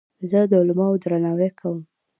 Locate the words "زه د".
0.29-0.51